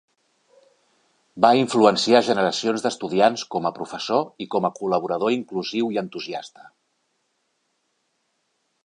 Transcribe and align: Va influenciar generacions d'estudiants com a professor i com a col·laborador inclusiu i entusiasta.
Va 1.45 1.49
influenciar 1.57 2.21
generacions 2.29 2.85
d'estudiants 2.85 3.43
com 3.55 3.67
a 3.69 3.73
professor 3.75 4.25
i 4.47 4.47
com 4.55 4.67
a 4.71 4.73
col·laborador 4.81 5.37
inclusiu 5.37 5.93
i 5.97 6.01
entusiasta. 6.05 6.67